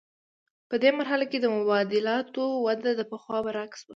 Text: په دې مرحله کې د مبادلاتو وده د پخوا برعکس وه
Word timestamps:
په 0.69 0.75
دې 0.83 0.89
مرحله 0.97 1.25
کې 1.31 1.37
د 1.41 1.45
مبادلاتو 1.55 2.43
وده 2.65 2.91
د 2.95 3.01
پخوا 3.11 3.37
برعکس 3.45 3.79
وه 3.83 3.89